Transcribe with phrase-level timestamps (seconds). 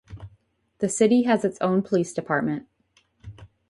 [0.79, 2.67] The city has its own police department.